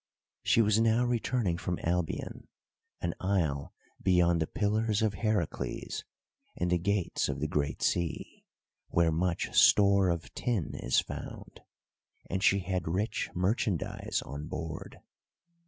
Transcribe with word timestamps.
She 0.41 0.63
was 0.63 0.79
now 0.79 1.05
returning 1.05 1.59
from 1.59 1.77
Albion, 1.83 2.47
an 3.01 3.13
isle 3.19 3.71
beyond 4.01 4.41
the 4.41 4.47
pillars 4.47 5.03
of 5.03 5.13
Heracles 5.13 6.05
and 6.57 6.71
the 6.71 6.79
gates 6.79 7.29
of 7.29 7.39
the 7.39 7.47
great 7.47 7.83
sea, 7.83 8.43
where 8.87 9.11
much 9.11 9.55
store 9.55 10.09
of 10.09 10.33
tin 10.33 10.73
is 10.73 10.99
found; 10.99 11.61
and 12.27 12.41
she 12.41 12.61
had 12.61 12.87
rich 12.87 13.29
merchandise 13.35 14.23
on 14.25 14.47
board. 14.47 15.01